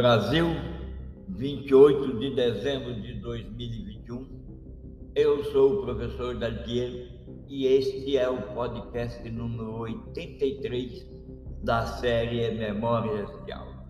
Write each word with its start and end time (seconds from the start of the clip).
Brasil, 0.00 0.46
28 1.28 2.18
de 2.20 2.34
dezembro 2.34 3.02
de 3.02 3.20
2021. 3.20 4.26
Eu 5.14 5.44
sou 5.52 5.74
o 5.74 5.82
professor 5.82 6.38
Daltiero 6.38 7.06
e 7.46 7.66
este 7.66 8.16
é 8.16 8.26
o 8.26 8.40
podcast 8.54 9.30
número 9.30 9.80
83 9.80 11.06
da 11.62 11.84
série 11.84 12.50
Memórias 12.52 13.28
de 13.44 13.52
Aula. 13.52 13.84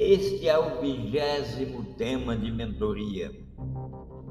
Este 0.00 0.48
é 0.48 0.58
o 0.58 0.80
vigésimo 0.80 1.94
tema 1.94 2.36
de 2.36 2.50
mentoria. 2.50 3.30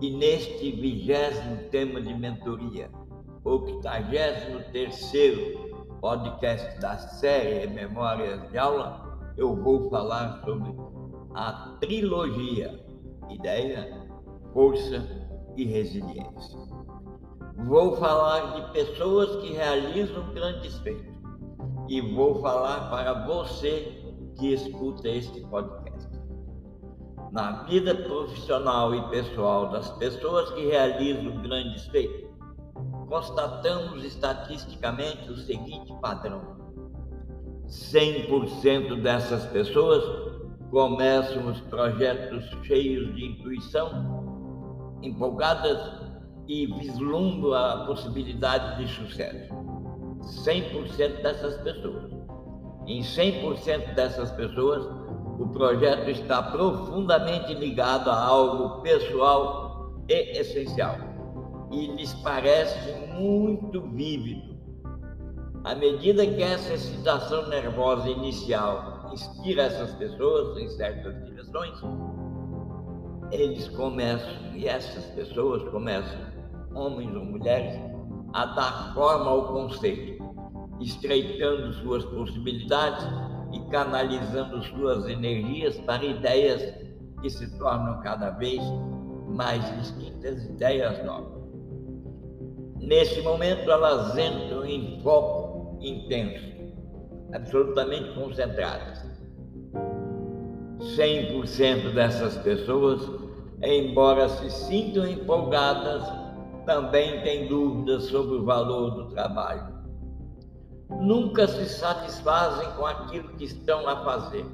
E 0.02 0.12
neste 0.12 0.70
vigésimo 0.70 1.64
tema 1.72 2.02
de 2.02 2.14
mentoria, 2.14 2.92
octagésimo 3.46 4.60
terceiro 4.74 5.96
podcast 6.02 6.78
da 6.82 6.98
série 6.98 7.68
Memórias 7.68 8.52
de 8.52 8.58
Aula, 8.58 9.03
eu 9.38 9.56
vou 9.56 9.90
falar 9.90 10.42
sobre 10.44 10.76
a 11.34 11.78
trilogia 11.80 12.84
ideia, 13.30 14.08
força 14.54 15.04
e 15.56 15.66
resiliência. 15.66 16.60
Vou 17.66 17.96
falar 17.98 18.56
de 18.56 18.74
pessoas 18.74 19.42
que 19.42 19.54
realizam 19.54 20.34
grandes 20.34 20.78
feitos 20.80 21.14
e 21.88 22.02
vou 22.02 22.42
falar 22.42 22.90
para 22.90 23.26
você 23.26 24.02
que 24.38 24.54
escuta 24.54 25.08
este 25.08 25.42
podcast. 25.48 26.12
Na 27.32 27.64
vida 27.64 27.96
profissional 27.96 28.94
e 28.94 29.10
pessoal 29.10 29.70
das 29.70 29.90
pessoas 29.98 30.52
que 30.52 30.66
realizam 30.66 31.42
grandes 31.42 31.86
feitos, 31.88 32.30
constatamos 33.08 34.04
estatisticamente 34.04 35.32
o 35.32 35.38
seguinte 35.38 35.94
padrão 36.00 36.63
100% 37.74 39.02
dessas 39.02 39.46
pessoas 39.48 40.04
começam 40.70 41.48
os 41.48 41.60
projetos 41.62 42.46
cheios 42.64 43.16
de 43.16 43.26
intuição, 43.26 45.00
empolgadas 45.02 46.02
e 46.48 46.68
vislumbram 46.68 47.54
a 47.54 47.86
possibilidade 47.88 48.84
de 48.84 48.92
sucesso. 48.94 49.52
100% 50.22 51.24
dessas 51.24 51.58
pessoas. 51.62 52.12
Em 52.86 53.02
100% 53.02 53.96
dessas 53.96 54.32
pessoas, 54.32 54.86
o 55.40 55.48
projeto 55.48 56.10
está 56.12 56.44
profundamente 56.44 57.56
ligado 57.56 58.10
a 58.10 58.24
algo 58.24 58.82
pessoal 58.82 59.96
e 60.08 60.38
essencial 60.38 60.98
e 61.72 61.88
lhes 61.88 62.14
parece 62.16 62.92
muito 63.18 63.82
vívido 63.82 64.53
à 65.64 65.76
medida 65.76 66.26
que 66.26 66.44
essa 66.44 66.74
excitação 66.74 67.48
nervosa 67.48 68.10
inicial 68.10 69.10
inspira 69.14 69.64
essas 69.64 69.94
pessoas 69.94 70.58
em 70.58 70.68
certas 70.70 71.26
direções, 71.26 71.80
eles 73.32 73.70
começam, 73.70 74.54
e 74.54 74.68
essas 74.68 75.06
pessoas 75.16 75.64
começam, 75.70 76.20
homens 76.76 77.16
ou 77.16 77.24
mulheres, 77.24 77.80
a 78.34 78.46
dar 78.48 78.94
forma 78.94 79.32
ao 79.32 79.48
conceito, 79.54 80.22
estreitando 80.82 81.74
suas 81.76 82.04
possibilidades 82.06 83.06
e 83.54 83.60
canalizando 83.70 84.62
suas 84.64 85.08
energias 85.08 85.78
para 85.82 86.04
ideias 86.04 86.62
que 87.22 87.30
se 87.30 87.58
tornam 87.58 88.02
cada 88.02 88.32
vez 88.32 88.62
mais 89.30 89.64
distintas, 89.78 90.44
ideias 90.44 91.04
novas. 91.06 91.42
Nesse 92.80 93.22
momento, 93.22 93.72
elas 93.72 94.18
entram 94.18 94.66
em 94.66 95.00
foco 95.02 95.43
intenso, 95.84 96.44
absolutamente 97.34 98.14
concentradas. 98.14 99.04
100% 100.80 101.94
dessas 101.94 102.38
pessoas, 102.38 103.02
embora 103.62 104.28
se 104.28 104.50
sintam 104.50 105.08
empolgadas, 105.08 106.04
também 106.66 107.22
têm 107.22 107.48
dúvidas 107.48 108.06
sobre 108.06 108.36
o 108.36 108.46
valor 108.46 108.92
do 108.92 109.10
trabalho. 109.10 109.74
Nunca 111.02 111.48
se 111.48 111.66
satisfazem 111.66 112.70
com 112.78 112.86
aquilo 112.86 113.30
que 113.36 113.46
estão 113.46 113.88
a 113.88 114.04
fazer. 114.04 114.46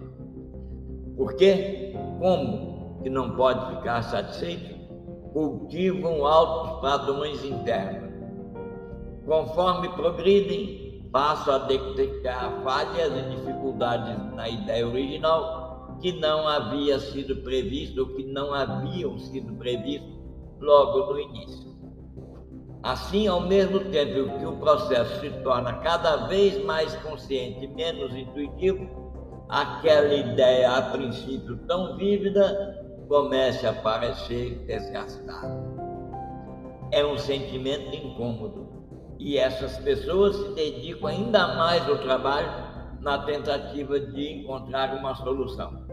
Por 1.16 1.36
quê? 1.36 1.94
Como 2.20 3.00
que 3.04 3.10
não 3.10 3.36
pode 3.36 3.76
ficar 3.76 4.02
satisfeito? 4.04 4.80
Cultivam 5.34 6.26
altos 6.26 6.82
padrões 6.82 7.44
internos. 7.44 8.10
Conforme 9.26 9.90
progridem, 9.90 10.89
passo 11.12 11.52
a 11.52 11.60
detectar 11.60 12.62
falhas 12.64 13.12
e 13.14 13.36
dificuldades 13.36 14.34
na 14.34 14.48
ideia 14.48 14.88
original 14.88 15.98
que 16.02 16.14
não 16.14 16.48
havia 16.48 17.00
sido 17.00 17.38
previsto 17.38 18.02
ou 18.02 18.08
que 18.16 18.24
não 18.24 18.54
haviam 18.54 19.18
sido 19.18 19.54
previstos 19.56 20.18
logo 20.60 21.14
no 21.14 21.20
início. 21.20 21.70
Assim, 22.82 23.28
ao 23.28 23.42
mesmo 23.42 23.80
tempo 23.92 24.40
que 24.40 24.46
o 24.46 24.58
processo 24.58 25.20
se 25.20 25.30
torna 25.44 25.74
cada 25.80 26.28
vez 26.28 26.64
mais 26.64 26.96
consciente 26.98 27.66
e 27.66 27.68
menos 27.68 28.16
intuitivo, 28.16 28.88
aquela 29.50 30.14
ideia 30.14 30.78
a 30.78 30.82
princípio 30.84 31.58
tão 31.68 31.98
vívida 31.98 32.86
começa 33.10 33.70
a 33.70 33.74
parecer 33.74 34.64
desgastada. 34.66 35.50
É 36.92 37.06
um 37.06 37.18
sentimento 37.18 37.94
incômodo 37.94 38.69
e 39.20 39.38
essas 39.38 39.78
pessoas 39.80 40.36
se 40.38 40.50
dedicam 40.54 41.08
ainda 41.08 41.56
mais 41.56 41.88
ao 41.88 41.98
trabalho 41.98 42.50
na 43.02 43.18
tentativa 43.20 44.00
de 44.00 44.40
encontrar 44.40 44.96
uma 44.96 45.14
solução. 45.16 45.86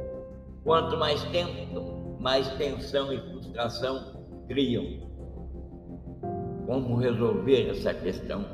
Quanto 0.62 0.96
mais 0.96 1.22
tempo, 1.24 2.16
mais 2.20 2.48
tensão 2.54 3.12
e 3.12 3.18
frustração 3.18 4.24
criam. 4.46 5.04
Como 6.66 6.96
resolver 6.96 7.70
essa 7.70 7.92
questão? 7.92 8.44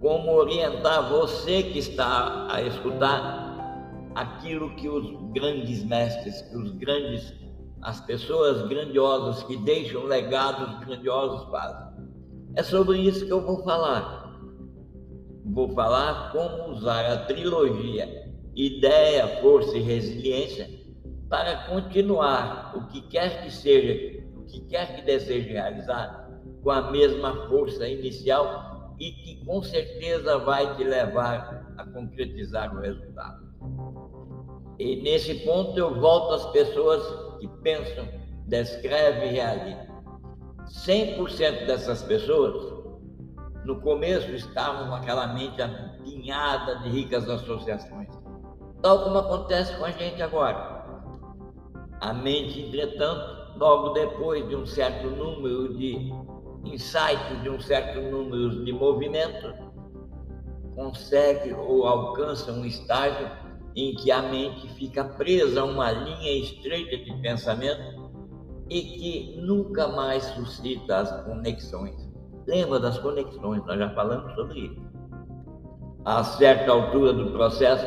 Como 0.00 0.32
orientar 0.32 1.10
você 1.10 1.62
que 1.62 1.78
está 1.78 2.48
a 2.50 2.62
escutar 2.62 4.10
aquilo 4.14 4.74
que 4.76 4.88
os 4.88 5.32
grandes 5.32 5.84
mestres, 5.84 6.42
que 6.42 6.56
os 6.56 6.72
grandes, 6.72 7.34
as 7.82 8.00
pessoas 8.00 8.66
grandiosas 8.66 9.42
que 9.44 9.56
deixam 9.58 10.04
legados 10.04 10.78
grandiosos 10.80 11.50
fazem? 11.50 11.92
É 12.54 12.62
sobre 12.62 12.98
isso 12.98 13.24
que 13.24 13.32
eu 13.32 13.40
vou 13.40 13.62
falar 13.62 14.21
vou 15.52 15.68
falar 15.70 16.32
como 16.32 16.72
usar 16.72 17.04
a 17.06 17.18
trilogia 17.26 18.22
Ideia, 18.54 19.40
Força 19.40 19.76
e 19.76 19.82
Resiliência 19.82 20.68
para 21.28 21.68
continuar 21.68 22.74
o 22.76 22.86
que 22.88 23.00
quer 23.08 23.42
que 23.42 23.50
seja, 23.50 24.22
o 24.36 24.44
que 24.44 24.60
quer 24.66 24.94
que 24.94 25.02
deseje 25.02 25.48
realizar 25.48 26.30
com 26.62 26.70
a 26.70 26.90
mesma 26.90 27.48
força 27.48 27.88
inicial 27.88 28.94
e 28.98 29.12
que 29.12 29.44
com 29.44 29.62
certeza 29.62 30.38
vai 30.38 30.76
te 30.76 30.84
levar 30.84 31.74
a 31.78 31.86
concretizar 31.86 32.74
o 32.76 32.80
resultado. 32.80 33.42
E 34.78 34.96
nesse 34.96 35.34
ponto 35.46 35.78
eu 35.78 35.98
volto 35.98 36.34
às 36.34 36.46
pessoas 36.52 37.02
que 37.40 37.48
pensam, 37.62 38.06
descrevem 38.46 39.30
e 39.30 39.32
realizam. 39.32 39.92
100% 40.86 41.66
dessas 41.66 42.02
pessoas 42.02 42.71
no 43.64 43.80
começo 43.80 44.30
estavam 44.32 44.88
com 44.88 44.94
aquela 44.94 45.28
mente 45.28 45.60
apinhada 45.62 46.80
de 46.80 46.88
ricas 46.88 47.28
associações, 47.28 48.08
tal 48.82 49.04
como 49.04 49.18
acontece 49.18 49.76
com 49.76 49.84
a 49.84 49.90
gente 49.90 50.22
agora. 50.22 50.82
A 52.00 52.12
mente, 52.12 52.60
entretanto, 52.60 53.58
logo 53.58 53.90
depois 53.90 54.48
de 54.48 54.56
um 54.56 54.66
certo 54.66 55.08
número 55.10 55.76
de 55.76 56.12
insights, 56.64 57.42
de 57.42 57.48
um 57.48 57.60
certo 57.60 58.00
número 58.00 58.64
de 58.64 58.72
movimentos, 58.72 59.54
consegue 60.74 61.52
ou 61.52 61.86
alcança 61.86 62.50
um 62.50 62.64
estágio 62.64 63.30
em 63.76 63.94
que 63.94 64.10
a 64.10 64.22
mente 64.22 64.68
fica 64.74 65.04
presa 65.04 65.60
a 65.60 65.64
uma 65.64 65.90
linha 65.90 66.32
estreita 66.42 66.96
de 66.96 67.12
pensamento 67.20 68.10
e 68.68 68.82
que 68.82 69.40
nunca 69.40 69.88
mais 69.88 70.24
suscita 70.24 70.98
as 70.98 71.24
conexões. 71.24 72.01
Lembra 72.46 72.80
das 72.80 72.98
conexões, 72.98 73.64
nós 73.66 73.78
já 73.78 73.90
falamos 73.90 74.34
sobre 74.34 74.60
isso. 74.60 74.80
A 76.04 76.24
certa 76.24 76.72
altura 76.72 77.12
do 77.12 77.30
processo, 77.30 77.86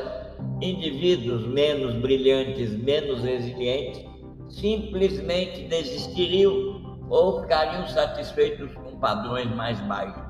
indivíduos 0.62 1.46
menos 1.48 1.94
brilhantes, 1.96 2.72
menos 2.72 3.22
resilientes, 3.22 4.06
simplesmente 4.50 5.68
desistiriam 5.68 7.00
ou 7.10 7.42
ficariam 7.42 7.86
satisfeitos 7.88 8.74
com 8.75 8.98
padrões 9.00 9.54
mais 9.56 9.80
baixos 9.81 10.24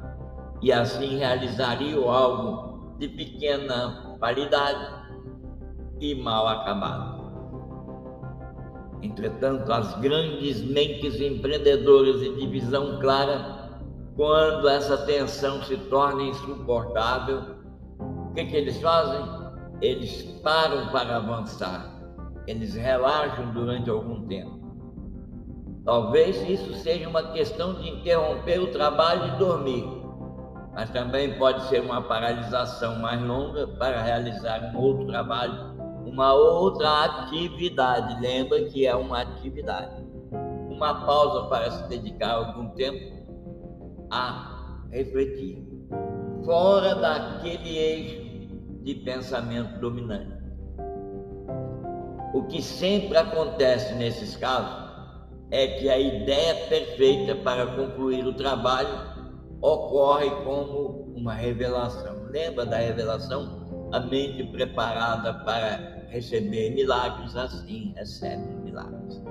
e 0.61 0.71
assim 0.71 1.17
realizariam 1.17 2.09
algo 2.09 2.95
de 2.97 3.07
pequena 3.09 4.15
qualidade 4.19 5.05
e 5.99 6.15
mal 6.15 6.47
acabado. 6.47 7.25
Entretanto, 9.01 9.71
as 9.71 9.93
grandes 9.99 10.61
mentes 10.63 11.21
empreendedoras 11.21 12.19
de 12.19 12.47
visão 12.47 12.99
clara 12.99 13.64
quando 14.15 14.67
essa 14.67 14.97
tensão 15.05 15.61
se 15.63 15.77
torna 15.77 16.23
insuportável, 16.23 17.55
o 17.99 18.33
que, 18.33 18.45
que 18.45 18.55
eles 18.55 18.81
fazem? 18.81 19.23
Eles 19.81 20.23
param 20.41 20.87
para 20.89 21.17
avançar 21.17 21.95
eles 22.47 22.75
relaxam 22.75 23.51
durante 23.51 23.89
algum 23.89 24.25
tempo. 24.27 24.59
Talvez 25.83 26.37
isso 26.49 26.73
seja 26.75 27.07
uma 27.07 27.23
questão 27.31 27.75
de 27.75 27.89
interromper 27.89 28.59
o 28.59 28.71
trabalho 28.71 29.27
e 29.27 29.37
dormir, 29.37 29.85
mas 30.73 30.89
também 30.89 31.37
pode 31.37 31.63
ser 31.67 31.81
uma 31.81 32.01
paralisação 32.01 32.99
mais 32.99 33.21
longa 33.21 33.67
para 33.67 34.01
realizar 34.01 34.71
um 34.73 34.79
outro 34.79 35.05
trabalho, 35.05 35.75
uma 36.05 36.33
outra 36.33 37.05
atividade. 37.05 38.19
Lembra 38.19 38.63
que 38.65 38.85
é 38.85 38.95
uma 38.95 39.21
atividade. 39.21 40.03
Uma 40.69 41.05
pausa 41.05 41.47
para 41.47 41.71
se 41.71 41.87
dedicar 41.87 42.31
algum 42.31 42.69
tempo 42.69 43.14
a 44.15 44.87
refletir, 44.91 45.61
fora 46.45 46.95
daquele 46.95 47.77
eixo 47.77 48.55
de 48.83 48.95
pensamento 48.95 49.77
dominante. 49.81 50.33
O 52.33 52.43
que 52.43 52.61
sempre 52.61 53.17
acontece 53.17 53.93
nesses 53.95 54.37
casos 54.37 54.85
é 55.51 55.67
que 55.67 55.89
a 55.89 55.99
ideia 55.99 56.67
perfeita 56.67 57.35
para 57.35 57.65
concluir 57.75 58.25
o 58.25 58.33
trabalho 58.33 59.15
ocorre 59.61 60.29
como 60.43 61.13
uma 61.15 61.33
revelação. 61.33 62.15
Lembra 62.29 62.65
da 62.65 62.77
revelação? 62.77 63.89
A 63.91 63.99
mente 63.99 64.43
preparada 64.45 65.33
para 65.45 66.05
receber 66.09 66.71
milagres, 66.71 67.35
assim 67.35 67.93
recebe 67.95 68.45
milagres. 68.63 69.21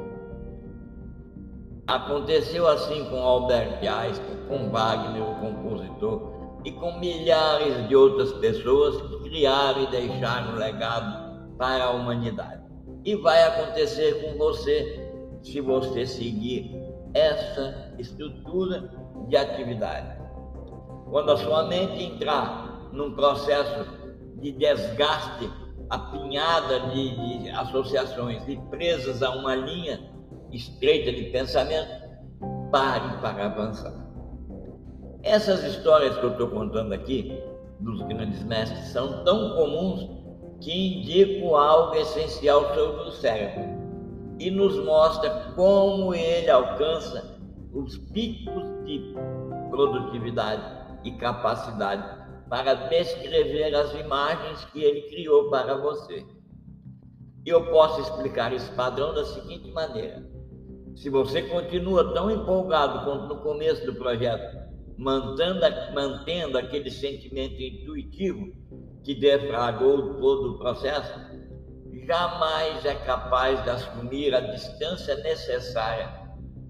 Aconteceu 1.86 2.66
assim 2.66 3.04
com 3.10 3.18
Albert 3.18 3.80
Einstein, 3.82 4.36
com 4.48 4.70
Wagner, 4.70 5.22
o 5.22 5.34
compositor, 5.34 6.32
e 6.64 6.72
com 6.72 6.98
milhares 6.98 7.86
de 7.88 7.94
outras 7.94 8.32
pessoas 8.34 9.02
que 9.02 9.28
criaram 9.28 9.82
e 9.82 9.86
deixaram 9.88 10.54
um 10.54 10.56
legado 10.56 11.56
para 11.58 11.84
a 11.84 11.90
humanidade. 11.90 12.62
E 13.04 13.14
vai 13.16 13.42
acontecer 13.44 14.24
com 14.24 14.38
você 14.38 15.10
se 15.42 15.60
você 15.60 16.06
seguir 16.06 16.74
essa 17.12 17.92
estrutura 17.98 18.90
de 19.28 19.36
atividade. 19.36 20.18
Quando 21.10 21.32
a 21.32 21.36
sua 21.36 21.64
mente 21.64 22.02
entrar 22.02 22.88
num 22.92 23.14
processo 23.14 23.86
de 24.36 24.52
desgaste, 24.52 25.50
apinhada 25.90 26.80
de, 26.88 27.42
de 27.42 27.50
associações 27.50 28.42
e 28.48 28.56
presas 28.70 29.22
a 29.22 29.30
uma 29.30 29.54
linha 29.54 30.13
estreita 30.54 31.12
de 31.12 31.24
pensamento, 31.30 31.90
pare 32.70 33.16
para 33.20 33.46
avançar. 33.46 33.92
Essas 35.22 35.64
histórias 35.64 36.16
que 36.18 36.24
eu 36.24 36.32
estou 36.32 36.48
contando 36.48 36.92
aqui, 36.92 37.38
dos 37.80 38.00
grandes 38.02 38.42
mestres, 38.44 38.88
são 38.88 39.24
tão 39.24 39.54
comuns 39.54 40.08
que 40.60 40.98
indicam 40.98 41.56
algo 41.56 41.94
essencial 41.96 42.74
sobre 42.74 43.08
o 43.08 43.10
cérebro 43.12 43.64
e 44.38 44.50
nos 44.50 44.76
mostra 44.84 45.52
como 45.54 46.14
ele 46.14 46.50
alcança 46.50 47.38
os 47.72 47.98
picos 47.98 48.64
de 48.84 49.14
produtividade 49.70 50.62
e 51.04 51.12
capacidade 51.12 52.24
para 52.48 52.74
descrever 52.74 53.74
as 53.74 53.92
imagens 53.94 54.64
que 54.66 54.82
ele 54.82 55.02
criou 55.02 55.50
para 55.50 55.76
você. 55.76 56.24
Eu 57.44 57.70
posso 57.70 58.00
explicar 58.00 58.52
esse 58.52 58.70
padrão 58.72 59.14
da 59.14 59.24
seguinte 59.24 59.70
maneira: 59.70 60.24
se 60.94 61.10
você 61.10 61.42
continua 61.42 62.14
tão 62.14 62.30
empolgado 62.30 63.04
quanto 63.04 63.34
no 63.34 63.42
começo 63.42 63.84
do 63.84 63.94
projeto, 63.94 64.56
mantendo, 64.96 65.60
mantendo 65.92 66.58
aquele 66.58 66.90
sentimento 66.90 67.60
intuitivo 67.60 68.52
que 69.02 69.14
defragou 69.14 70.14
todo 70.20 70.52
o 70.52 70.58
processo, 70.58 71.12
jamais 72.06 72.84
é 72.84 72.94
capaz 72.94 73.62
de 73.64 73.70
assumir 73.70 74.34
a 74.34 74.40
distância 74.40 75.16
necessária 75.16 76.08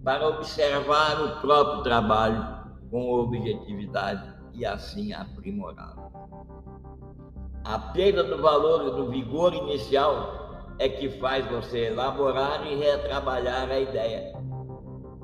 para 0.02 0.28
observar 0.28 1.20
o 1.20 1.40
próprio 1.40 1.82
trabalho 1.82 2.64
com 2.90 3.12
objetividade 3.12 4.34
e 4.54 4.64
assim 4.64 5.12
aprimorá-lo. 5.12 6.12
A 7.64 7.78
perda 7.78 8.22
do 8.22 8.40
valor 8.40 8.88
e 8.88 8.90
do 8.90 9.10
vigor 9.10 9.54
inicial 9.54 10.43
é 10.78 10.88
que 10.88 11.08
faz 11.18 11.46
você 11.46 11.86
elaborar 11.86 12.66
e 12.66 12.76
retrabalhar 12.76 13.70
a 13.70 13.78
ideia. 13.78 14.32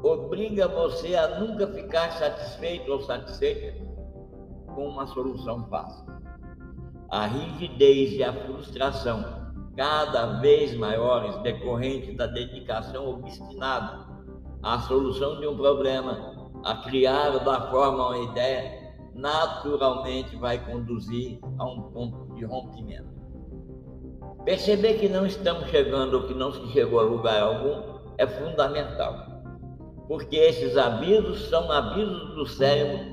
Obriga 0.02 0.68
você 0.68 1.14
a 1.14 1.40
nunca 1.40 1.66
ficar 1.66 2.12
satisfeito 2.12 2.90
ou 2.90 3.00
satisfeita 3.02 3.84
com 4.74 4.88
uma 4.88 5.06
solução 5.08 5.68
fácil. 5.68 6.06
A 7.10 7.26
rigidez 7.26 8.12
e 8.12 8.22
a 8.22 8.32
frustração 8.32 9.40
cada 9.76 10.40
vez 10.40 10.74
maiores 10.74 11.36
decorrente 11.38 12.12
da 12.12 12.26
dedicação 12.26 13.08
obstinada 13.08 14.06
à 14.62 14.78
solução 14.80 15.40
de 15.40 15.46
um 15.46 15.56
problema, 15.56 16.50
a 16.64 16.76
criar 16.76 17.38
da 17.38 17.70
forma 17.70 18.08
uma 18.08 18.18
ideia, 18.30 18.94
naturalmente 19.14 20.36
vai 20.36 20.58
conduzir 20.64 21.38
a 21.58 21.64
um 21.64 21.82
ponto 21.92 22.34
de 22.34 22.44
rompimento. 22.44 23.19
Perceber 24.44 24.94
que 24.94 25.08
não 25.08 25.26
estamos 25.26 25.68
chegando 25.68 26.14
ou 26.14 26.22
que 26.26 26.34
não 26.34 26.52
se 26.52 26.66
chegou 26.72 27.00
a 27.00 27.04
lugar 27.04 27.40
algum 27.40 28.00
é 28.18 28.26
fundamental, 28.26 29.42
porque 30.08 30.36
esses 30.36 30.76
avisos 30.76 31.48
são 31.48 31.70
avisos 31.70 32.34
do 32.34 32.46
cérebro 32.46 33.06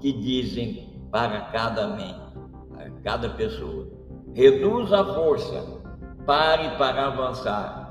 que 0.00 0.12
dizem 0.12 1.00
para 1.10 1.40
cada 1.52 1.88
mente, 1.88 2.20
para 2.70 2.90
cada 3.02 3.30
pessoa, 3.30 3.88
reduz 4.34 4.92
a 4.92 5.04
força 5.04 5.78
Pare 6.28 6.76
para 6.76 7.06
avançar. 7.06 7.90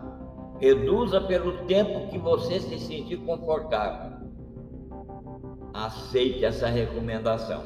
Reduza 0.60 1.20
pelo 1.20 1.66
tempo 1.66 2.08
que 2.08 2.20
você 2.20 2.60
se 2.60 2.78
sentir 2.78 3.18
confortável. 3.18 4.16
Aceite 5.74 6.46
essa 6.46 6.68
recomendação. 6.68 7.64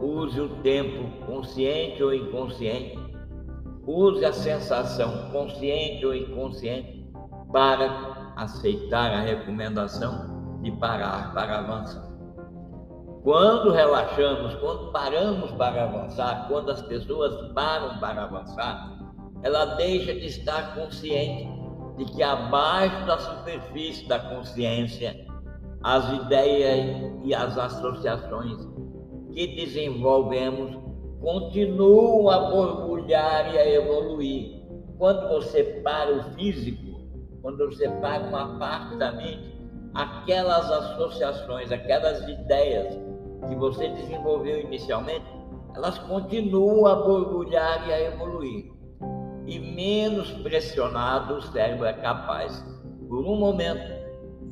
Use 0.00 0.40
o 0.40 0.48
tempo 0.62 1.26
consciente 1.26 2.02
ou 2.02 2.14
inconsciente. 2.14 2.98
Use 3.86 4.24
a 4.24 4.32
sensação 4.32 5.30
consciente 5.30 6.06
ou 6.06 6.14
inconsciente 6.14 7.04
para 7.52 8.32
aceitar 8.36 9.12
a 9.12 9.20
recomendação 9.20 10.58
de 10.62 10.72
parar 10.72 11.34
para 11.34 11.58
avançar. 11.58 12.14
Quando 13.22 13.70
relaxamos, 13.70 14.54
quando 14.56 14.92
paramos 14.92 15.50
para 15.52 15.84
avançar, 15.84 16.46
quando 16.48 16.70
as 16.70 16.82
pessoas 16.82 17.52
param 17.52 17.98
para 17.98 18.24
avançar, 18.24 18.98
ela 19.42 19.76
deixa 19.76 20.12
de 20.14 20.26
estar 20.26 20.74
consciente 20.74 21.48
de 21.96 22.04
que 22.06 22.22
abaixo 22.22 23.06
da 23.06 23.18
superfície 23.18 24.08
da 24.08 24.18
consciência, 24.18 25.14
as 25.82 26.12
ideias 26.12 27.12
e 27.22 27.34
as 27.34 27.56
associações 27.56 28.66
que 29.32 29.46
desenvolvemos 29.54 30.78
continuam 31.20 32.28
a 32.30 32.50
borbulhar 32.50 32.93
e 33.08 33.58
a 33.58 33.68
evoluir. 33.68 34.62
Quando 34.98 35.28
você 35.28 35.64
para 35.82 36.12
o 36.12 36.22
físico, 36.34 37.00
quando 37.42 37.66
você 37.66 37.88
para 37.88 38.22
uma 38.24 38.58
parte 38.58 38.96
da 38.96 39.12
mente, 39.12 39.54
aquelas 39.94 40.70
associações, 40.70 41.70
aquelas 41.70 42.26
ideias 42.28 42.94
que 43.48 43.54
você 43.56 43.88
desenvolveu 43.88 44.60
inicialmente, 44.60 45.26
elas 45.74 45.98
continuam 45.98 46.86
a 46.86 46.94
borbulhar 46.94 47.88
e 47.88 47.92
a 47.92 48.00
evoluir 48.00 48.74
e 49.46 49.58
menos 49.58 50.30
pressionado 50.42 51.34
o 51.34 51.42
cérebro 51.42 51.84
é 51.86 51.92
capaz, 51.92 52.64
por 53.08 53.18
um 53.18 53.36
momento, 53.36 53.92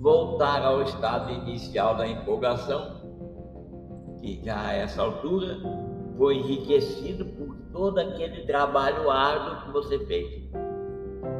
voltar 0.01 0.63
ao 0.63 0.83
estado 0.83 1.33
inicial 1.33 1.97
da 1.97 2.07
empolgação, 2.07 3.01
que 4.21 4.45
já 4.45 4.67
a 4.67 4.73
essa 4.75 5.03
altura 5.03 5.57
foi 6.19 6.37
enriquecido 6.37 7.25
todo 7.73 7.99
aquele 7.99 8.47
trabalho 8.47 9.11
árduo 9.11 9.63
que 9.63 9.73
você 9.73 9.99
fez. 10.07 10.51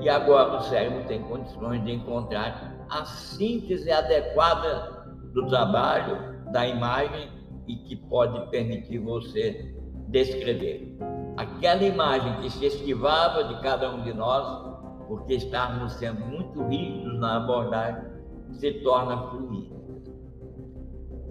E 0.01 0.09
agora 0.09 0.57
o 0.57 0.61
cérebro 0.63 1.07
tem 1.07 1.23
condições 1.23 1.85
de 1.85 1.93
encontrar 1.93 2.87
a 2.91 3.05
síntese 3.05 3.91
adequada 3.91 5.07
do 5.33 5.47
trabalho, 5.47 6.43
da 6.53 6.67
imagem 6.67 7.31
e 7.67 7.77
que 7.77 7.97
pode 7.97 8.51
permitir 8.51 8.99
você 8.99 9.75
descrever 10.09 10.99
aquela 11.37 11.83
imagem 11.83 12.41
que 12.41 12.51
se 12.51 12.67
esquivava 12.67 13.45
de 13.45 13.61
cada 13.61 13.91
um 13.95 14.03
de 14.03 14.13
nós, 14.13 14.75
porque 15.09 15.35
estávamos 15.35 15.95
sendo 15.95 16.21
muito 16.27 16.63
rígidos 16.65 17.19
na 17.19 17.37
abordagem, 17.37 18.05
se 18.53 18.73
torna 18.83 19.29
fluida. 19.29 19.75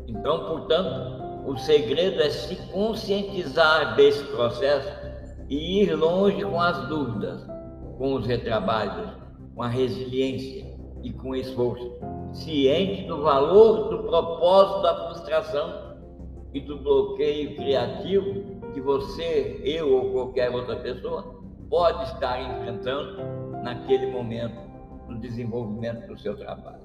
Então, 0.08 0.46
portanto, 0.48 1.21
o 1.46 1.58
segredo 1.58 2.22
é 2.22 2.30
se 2.30 2.56
conscientizar 2.72 3.96
desse 3.96 4.24
processo 4.26 4.90
e 5.50 5.82
ir 5.82 5.96
longe 5.96 6.44
com 6.44 6.60
as 6.60 6.88
dúvidas, 6.88 7.46
com 7.98 8.14
os 8.14 8.26
retrabalhos, 8.26 9.10
com 9.56 9.64
a 9.64 9.68
resiliência 9.68 10.66
e 11.04 11.12
com 11.12 11.30
o 11.30 11.36
esforço, 11.36 11.92
ciente 12.32 13.08
do 13.08 13.22
valor 13.22 13.90
do 13.90 14.04
propósito 14.04 14.82
da 14.82 15.08
frustração 15.08 15.98
e 16.54 16.60
do 16.60 16.78
bloqueio 16.78 17.56
criativo 17.56 18.62
que 18.74 18.80
você, 18.80 19.62
eu 19.64 19.94
ou 19.94 20.12
qualquer 20.12 20.50
outra 20.52 20.78
pessoa 20.78 21.42
pode 21.70 22.04
estar 22.04 22.42
enfrentando 22.42 23.18
naquele 23.64 24.08
momento 24.08 24.60
no 25.08 25.20
desenvolvimento 25.20 26.08
do 26.08 26.18
seu 26.18 26.38
trabalho. 26.38 26.81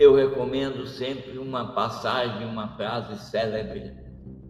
Eu 0.00 0.14
recomendo 0.14 0.86
sempre 0.86 1.36
uma 1.36 1.74
passagem, 1.74 2.46
uma 2.46 2.68
frase 2.68 3.18
célebre 3.18 3.92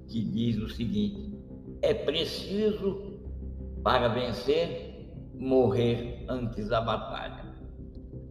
que 0.06 0.22
diz 0.22 0.56
o 0.58 0.68
seguinte: 0.68 1.36
é 1.82 1.92
preciso 1.92 3.18
para 3.82 4.06
vencer 4.06 5.10
morrer 5.34 6.24
antes 6.28 6.68
da 6.68 6.80
batalha. 6.80 7.52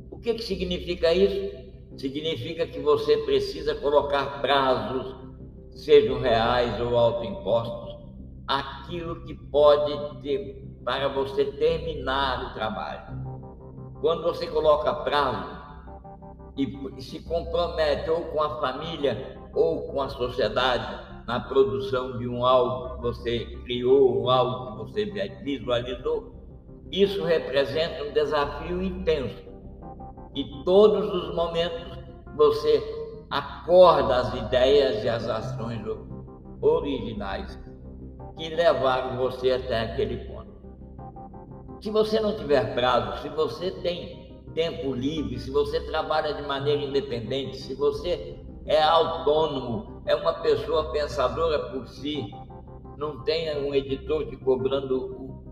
O 0.09 0.17
que, 0.17 0.33
que 0.33 0.41
significa 0.41 1.13
isso? 1.13 1.57
Significa 1.97 2.65
que 2.65 2.79
você 2.79 3.17
precisa 3.17 3.75
colocar 3.75 4.39
prazos, 4.39 5.13
sejam 5.71 6.21
reais 6.21 6.79
ou 6.79 6.97
autoimpostos, 6.97 7.97
aquilo 8.47 9.25
que 9.25 9.33
pode 9.33 10.21
ter 10.21 10.65
para 10.85 11.09
você 11.09 11.43
terminar 11.43 12.45
o 12.45 12.53
trabalho. 12.53 13.19
Quando 13.99 14.23
você 14.23 14.47
coloca 14.47 14.93
prazo 15.03 15.58
e 16.63 17.01
se 17.01 17.19
compromete 17.19 18.09
ou 18.09 18.25
com 18.25 18.41
a 18.41 18.59
família 18.59 19.37
ou 19.53 19.83
com 19.83 20.01
a 20.01 20.09
sociedade 20.09 21.09
na 21.25 21.39
produção 21.39 22.17
de 22.17 22.27
um 22.27 22.45
algo 22.45 22.95
que 22.95 23.01
você 23.01 23.45
criou, 23.63 24.23
um 24.23 24.29
algo 24.29 24.71
que 24.71 24.91
você 24.91 25.05
visualizou, 25.43 26.33
isso 26.91 27.23
representa 27.23 28.03
um 28.03 28.13
desafio 28.13 28.81
intenso. 28.81 29.43
E 30.35 30.63
todos 30.63 31.13
os 31.13 31.35
momentos 31.35 31.99
você 32.35 32.83
acorda 33.29 34.15
as 34.15 34.33
ideias 34.33 35.03
e 35.03 35.09
as 35.09 35.27
ações 35.27 35.81
originais 36.61 37.59
que 38.35 38.49
levaram 38.49 39.17
você 39.17 39.51
até 39.51 39.81
aquele 39.81 40.25
ponto. 40.25 40.49
Se 41.81 41.91
você 41.91 42.19
não 42.19 42.35
tiver 42.35 42.73
prazo, 42.73 43.21
se 43.21 43.29
você 43.29 43.71
tem 43.71 44.18
tempo 44.53 44.93
livre, 44.93 45.39
se 45.39 45.51
você 45.51 45.79
trabalha 45.81 46.33
de 46.33 46.41
maneira 46.43 46.81
independente, 46.81 47.57
se 47.57 47.73
você 47.75 48.39
é 48.65 48.81
autônomo, 48.81 50.01
é 50.05 50.15
uma 50.15 50.33
pessoa 50.41 50.91
pensadora 50.91 51.71
por 51.71 51.87
si, 51.87 52.31
não 52.97 53.23
tem 53.23 53.57
um 53.57 53.73
editor 53.73 54.25
te 54.27 54.35
cobrando 54.37 54.97
o, 54.97 55.43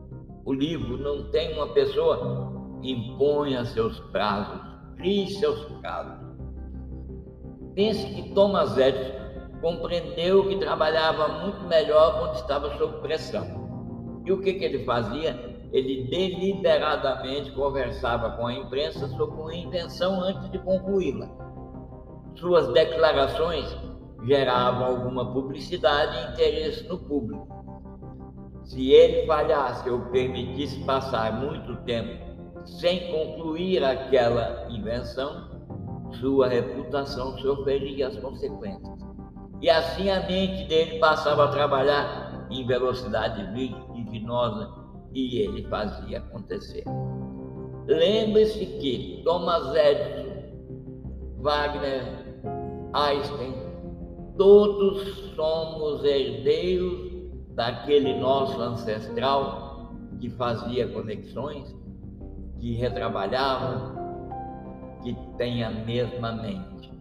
o 0.45 0.53
livro, 0.53 0.97
não 0.97 1.29
tem 1.31 1.53
uma 1.53 1.67
pessoa, 1.69 2.51
imponha 2.83 3.65
seus 3.65 3.99
prazos, 4.11 4.61
crie 4.97 5.27
seus 5.27 5.63
prazos. 5.79 6.27
Pense 7.73 8.05
que 8.13 8.33
Thomas 8.33 8.77
Edison 8.77 9.17
compreendeu 9.61 10.47
que 10.47 10.57
trabalhava 10.57 11.45
muito 11.45 11.61
melhor 11.67 12.19
quando 12.19 12.35
estava 12.35 12.77
sob 12.77 13.01
pressão. 13.01 13.67
E 14.25 14.31
o 14.31 14.41
que, 14.41 14.53
que 14.53 14.65
ele 14.65 14.83
fazia? 14.83 15.56
Ele 15.71 16.03
deliberadamente 16.09 17.51
conversava 17.51 18.31
com 18.31 18.47
a 18.47 18.53
imprensa 18.53 19.07
sobre 19.09 19.41
uma 19.41 19.55
invenção 19.55 20.21
antes 20.21 20.49
de 20.49 20.59
concluí-la. 20.59 21.29
Suas 22.35 22.71
declarações 22.73 23.75
geravam 24.23 24.85
alguma 24.85 25.33
publicidade 25.33 26.15
e 26.17 26.33
interesse 26.33 26.87
no 26.87 26.97
público. 26.97 27.47
Se 28.63 28.91
ele 28.91 29.25
falhasse 29.25 29.89
ou 29.89 30.01
permitisse 30.11 30.83
passar 30.83 31.39
muito 31.39 31.75
tempo 31.83 32.27
sem 32.65 33.11
concluir 33.11 33.83
aquela 33.83 34.67
invenção, 34.69 35.49
sua 36.19 36.47
reputação 36.47 37.37
sofreria 37.37 38.07
as 38.07 38.17
consequências. 38.17 38.99
E 39.61 39.69
assim 39.69 40.09
a 40.09 40.27
mente 40.27 40.65
dele 40.65 40.99
passava 40.99 41.45
a 41.45 41.47
trabalhar 41.47 42.47
em 42.51 42.65
velocidade 42.65 43.43
vertiginosa 43.53 44.76
e 45.13 45.39
ele 45.39 45.63
fazia 45.63 46.19
acontecer. 46.19 46.83
Lembre-se 47.87 48.65
que 48.65 49.21
Thomas 49.23 49.73
Edison, 49.75 50.27
Wagner, 51.37 52.03
Einstein, 52.93 53.53
todos 54.37 55.33
somos 55.35 56.03
herdeiros 56.03 57.11
daquele 57.55 58.19
nosso 58.19 58.61
ancestral 58.61 59.93
que 60.19 60.29
fazia 60.29 60.87
conexões, 60.87 61.75
que 62.59 62.73
retrabalhava, 62.75 63.95
que 65.03 65.15
tem 65.37 65.63
a 65.63 65.69
mesma 65.69 66.33
mente. 66.33 66.91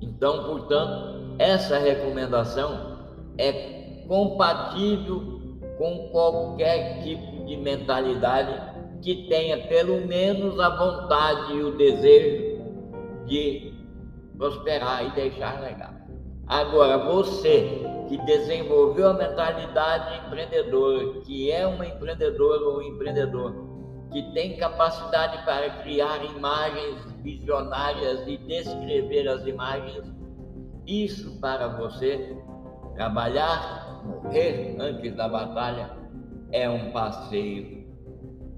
Então, 0.00 0.44
portanto, 0.44 1.34
essa 1.38 1.78
recomendação 1.78 2.98
é 3.38 4.04
compatível 4.06 5.41
com 5.82 6.10
qualquer 6.10 7.02
tipo 7.02 7.44
de 7.44 7.56
mentalidade 7.56 8.54
que 9.02 9.26
tenha 9.28 9.66
pelo 9.66 10.06
menos 10.06 10.60
a 10.60 10.68
vontade 10.68 11.54
e 11.54 11.64
o 11.64 11.76
desejo 11.76 12.62
de 13.26 13.74
prosperar 14.38 15.04
e 15.04 15.10
deixar 15.10 15.60
legado. 15.60 16.00
Agora, 16.46 16.98
você 16.98 17.80
que 18.08 18.16
desenvolveu 18.18 19.10
a 19.10 19.14
mentalidade 19.14 20.24
empreendedora, 20.24 21.20
que 21.22 21.50
é 21.50 21.66
uma 21.66 21.84
empreendedora 21.84 22.62
ou 22.62 22.80
empreendedor, 22.80 23.52
que 24.12 24.22
tem 24.34 24.56
capacidade 24.58 25.44
para 25.44 25.68
criar 25.82 26.24
imagens 26.24 27.04
visionárias 27.24 28.20
e 28.28 28.36
descrever 28.36 29.26
as 29.26 29.44
imagens, 29.48 30.04
isso 30.86 31.40
para 31.40 31.66
você 31.66 32.36
trabalhar, 32.94 33.81
morrer 34.04 34.76
antes 34.78 35.14
da 35.14 35.28
batalha 35.28 35.90
é 36.50 36.68
um 36.68 36.90
passeio 36.92 37.86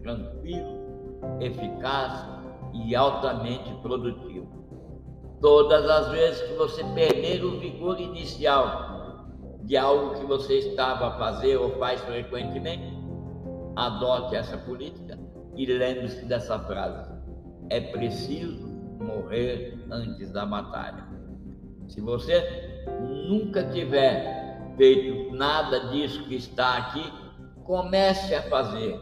tranquilo, 0.03 1.39
eficaz 1.41 2.27
e 2.73 2.95
altamente 2.95 3.73
produtivo. 3.83 4.49
Todas 5.41 5.89
as 5.89 6.09
vezes 6.11 6.43
que 6.43 6.55
você 6.55 6.83
perder 6.95 7.45
o 7.45 7.59
vigor 7.59 8.01
inicial 8.01 8.95
de 9.63 9.77
algo 9.77 10.19
que 10.19 10.27
você 10.27 10.59
estava 10.59 11.09
a 11.09 11.19
fazer 11.19 11.57
ou 11.57 11.71
faz 11.79 12.01
frequentemente, 12.03 12.93
adote 13.77 14.37
essa 14.37 14.57
política 14.59 15.19
e 15.57 15.67
lembre-se 15.67 16.25
dessa 16.27 16.59
frase: 16.61 17.11
é 17.71 17.81
preciso 17.81 18.67
morrer 19.01 19.79
antes 19.91 20.31
da 20.33 20.45
batalha. 20.47 21.05
Se 21.89 22.01
você 22.01 22.85
nunca 23.29 23.65
tiver 23.71 24.44
feito 24.77 25.35
nada 25.35 25.89
disso 25.91 26.25
que 26.25 26.37
está 26.37 26.79
aqui, 26.79 27.05
comece 27.65 28.35
a 28.35 28.43
fazer. 28.43 29.01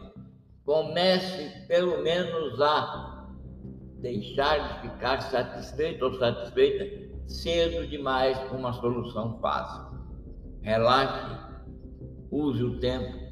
Comece 0.65 1.67
pelo 1.67 2.01
menos 2.01 2.59
a 2.61 3.27
deixar 3.99 4.57
de 4.59 4.89
ficar 4.89 5.21
satisfeito 5.21 6.05
ou 6.05 6.17
satisfeita 6.17 7.03
cedo 7.27 7.87
demais 7.87 8.37
com 8.49 8.57
uma 8.57 8.73
solução 8.73 9.39
fácil. 9.39 9.97
Relaxe, 10.61 11.37
use 12.31 12.63
o 12.63 12.79
tempo 12.79 13.23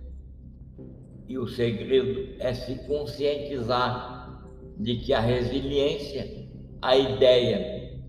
e 1.27 1.38
o 1.38 1.48
segredo 1.48 2.36
é 2.39 2.53
se 2.53 2.75
conscientizar 2.88 4.43
de 4.77 4.98
que 4.98 5.13
a 5.13 5.19
resiliência, 5.19 6.50
a 6.81 6.98
ideia, 6.98 8.01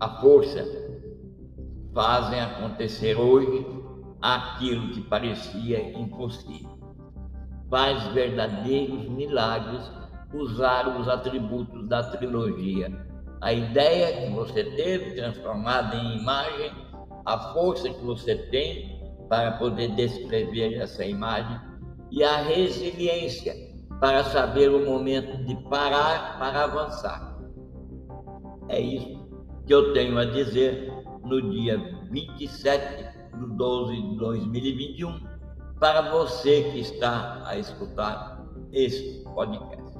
a 0.00 0.20
força 0.20 0.83
fazem 1.94 2.40
acontecer 2.40 3.16
hoje 3.16 3.64
aquilo 4.20 4.90
que 4.92 5.00
parecia 5.02 5.96
impossível. 5.96 6.78
Faz 7.70 8.02
verdadeiros 8.08 9.08
milagres 9.08 9.90
usar 10.32 10.98
os 10.98 11.08
atributos 11.08 11.88
da 11.88 12.02
trilogia. 12.02 12.90
A 13.40 13.52
ideia 13.52 14.26
que 14.26 14.32
você 14.34 14.64
teve 14.64 15.14
transformada 15.14 15.94
em 15.96 16.18
imagem, 16.18 16.72
a 17.24 17.38
força 17.52 17.88
que 17.88 18.04
você 18.04 18.34
tem 18.50 19.00
para 19.28 19.52
poder 19.52 19.94
descrever 19.94 20.74
essa 20.74 21.04
imagem 21.04 21.58
e 22.10 22.22
a 22.22 22.38
resiliência 22.38 23.54
para 24.00 24.24
saber 24.24 24.70
o 24.70 24.84
momento 24.84 25.44
de 25.44 25.56
parar 25.68 26.38
para 26.38 26.64
avançar. 26.64 27.38
É 28.68 28.80
isso 28.80 29.24
que 29.66 29.72
eu 29.72 29.92
tenho 29.92 30.18
a 30.18 30.24
dizer 30.24 30.93
no 31.24 31.50
dia 31.50 31.78
27 32.10 33.04
de 33.38 33.46
12 33.56 33.94
de 33.94 34.16
2021 34.16 35.20
para 35.80 36.10
você 36.10 36.70
que 36.70 36.80
está 36.80 37.42
a 37.44 37.58
escutar 37.58 38.44
esse 38.72 39.24
podcast. 39.34 39.98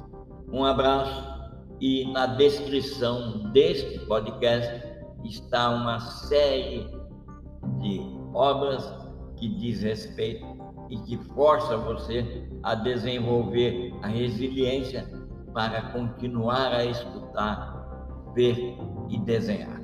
Um 0.53 0.65
abraço 0.65 1.35
e 1.81 2.11
na 2.13 2.27
descrição 2.27 3.51
deste 3.53 3.99
podcast 4.07 4.83
está 5.25 5.71
uma 5.71 6.01
série 6.01 6.87
de 7.81 8.01
obras 8.33 8.85
que 9.37 9.49
diz 9.49 9.83
respeito 9.83 10.47
e 10.91 10.97
que 10.99 11.17
força 11.35 11.77
você 11.77 12.49
a 12.63 12.75
desenvolver 12.75 13.93
a 14.03 14.09
resiliência 14.09 15.11
para 15.53 15.83
continuar 15.93 16.73
a 16.73 16.85
escutar, 16.85 18.33
ver 18.35 18.77
e 19.09 19.19
desenhar. 19.21 19.84